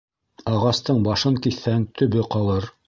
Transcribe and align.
Ағастың 0.51 1.03
башын 1.09 1.39
киҫһәң, 1.45 1.87
төбө 2.01 2.27
ҡалыр. 2.37 2.71